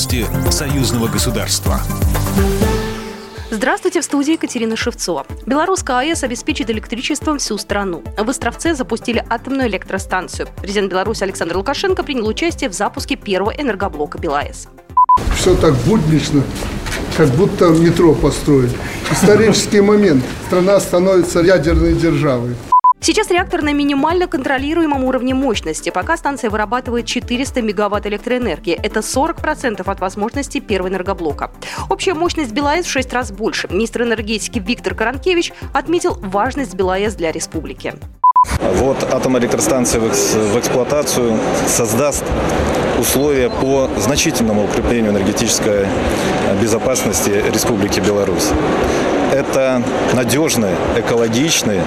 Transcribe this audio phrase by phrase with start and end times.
[0.00, 1.78] Новости союзного государства.
[3.50, 5.26] Здравствуйте, в студии Екатерина Шевцова.
[5.44, 8.02] Белорусская АЭС обеспечит электричеством всю страну.
[8.16, 10.48] В Островце запустили атомную электростанцию.
[10.62, 14.68] Президент Беларуси Александр Лукашенко принял участие в запуске первого энергоблока БелАЭС.
[15.36, 16.42] Все так буднично,
[17.18, 18.72] как будто метро построили.
[19.10, 20.24] Исторический момент.
[20.46, 22.56] Страна становится ядерной державой.
[23.02, 25.88] Сейчас реактор на минимально контролируемом уровне мощности.
[25.88, 28.74] Пока станция вырабатывает 400 мегаватт электроэнергии.
[28.74, 31.50] Это 40% от возможности первого энергоблока.
[31.88, 33.68] Общая мощность БелАЭС в 6 раз больше.
[33.70, 37.94] Министр энергетики Виктор Каранкевич отметил важность БелАЭС для республики.
[38.74, 42.24] Вот атомная электростанция в эксплуатацию создаст
[42.98, 45.86] условия по значительному укреплению энергетической
[46.60, 48.50] безопасности Республики Беларусь
[49.32, 49.82] это
[50.14, 51.80] надежный, экологичный,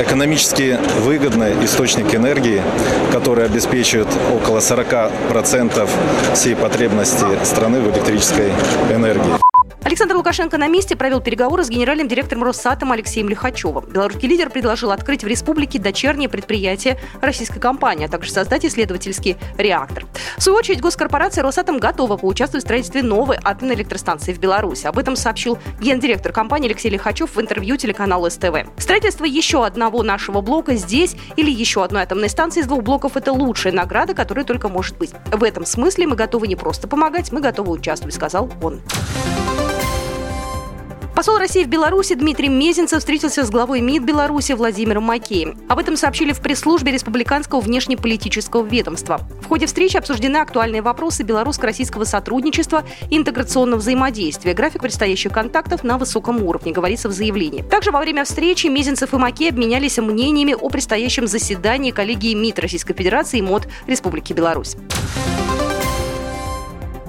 [0.00, 2.62] экономически выгодный источник энергии,
[3.12, 5.88] который обеспечивает около 40%
[6.34, 8.52] всей потребности страны в электрической
[8.92, 9.47] энергии.
[9.98, 13.86] Александр Лукашенко на месте провел переговоры с генеральным директором Росатома Алексеем Лихачевым.
[13.86, 20.06] Белорусский лидер предложил открыть в республике дочернее предприятие российской компании, а также создать исследовательский реактор.
[20.36, 24.86] В свою очередь, госкорпорация «Росатом» готова поучаствовать в строительстве новой атомной электростанции в Беларуси.
[24.86, 28.54] Об этом сообщил гендиректор компании Алексей Лихачев в интервью телеканалу СТВ.
[28.76, 33.32] Строительство еще одного нашего блока здесь или еще одной атомной станции из двух блоков– это
[33.32, 35.10] лучшая награда, которая только может быть.
[35.32, 38.80] В этом смысле мы готовы не просто помогать, мы готовы участвовать, сказал он.
[41.18, 45.58] Посол России в Беларуси Дмитрий Мезенцев встретился с главой МИД Беларуси Владимиром Макеем.
[45.68, 49.22] Об этом сообщили в пресс-службе Республиканского внешнеполитического ведомства.
[49.42, 55.98] В ходе встречи обсуждены актуальные вопросы белорусско-российского сотрудничества и интеграционного взаимодействия, график предстоящих контактов на
[55.98, 57.62] высоком уровне, говорится в заявлении.
[57.62, 62.94] Также во время встречи Мезенцев и Маке обменялись мнениями о предстоящем заседании коллегии МИД Российской
[62.94, 64.76] Федерации и МОД Республики Беларусь.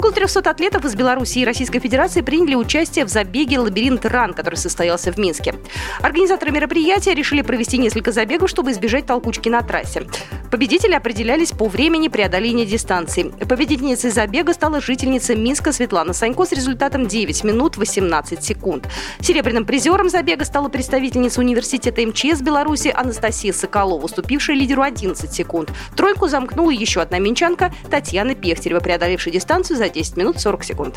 [0.00, 4.54] Около 300 атлетов из Беларуси и Российской Федерации приняли участие в забеге «Лабиринт Ран», который
[4.54, 5.56] состоялся в Минске.
[6.00, 10.06] Организаторы мероприятия решили провести несколько забегов, чтобы избежать толкучки на трассе.
[10.50, 13.32] Победители определялись по времени преодоления дистанции.
[13.48, 18.88] Победительницей забега стала жительница Минска Светлана Санько с результатом 9 минут 18 секунд.
[19.20, 25.70] Серебряным призером забега стала представительница университета МЧС Беларуси Анастасия Соколова, уступившая лидеру 11 секунд.
[25.96, 30.96] Тройку замкнула еще одна минчанка Татьяна Пехтерева, преодолевшая дистанцию за 10 минут 40 секунд.